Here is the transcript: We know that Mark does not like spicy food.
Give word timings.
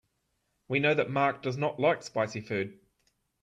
We 0.67 0.79
know 0.79 0.95
that 0.95 1.11
Mark 1.11 1.43
does 1.43 1.57
not 1.59 1.79
like 1.79 2.01
spicy 2.01 2.41
food. 2.41 2.79